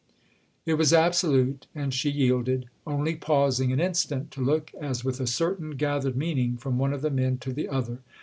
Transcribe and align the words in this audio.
It 0.65 0.73
was 0.79 0.93
absolute 0.93 1.67
and 1.75 1.93
she 1.93 2.09
yielded; 2.09 2.65
only 2.87 3.13
pausing 3.13 3.71
an 3.71 3.79
instant 3.79 4.31
to 4.31 4.41
look 4.41 4.73
as 4.81 5.05
with 5.05 5.19
a 5.19 5.27
certain 5.27 5.75
gathered 5.77 6.17
meaning 6.17 6.57
from 6.57 6.79
one 6.79 6.91
of 6.91 7.03
the 7.03 7.11
men 7.11 7.37
to 7.37 7.53
the 7.53 7.69
other. 7.69 7.99